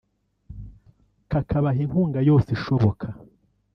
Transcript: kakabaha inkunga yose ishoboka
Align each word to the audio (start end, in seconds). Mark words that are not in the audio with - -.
kakabaha 1.29 1.79
inkunga 1.85 2.19
yose 2.29 2.47
ishoboka 2.57 3.05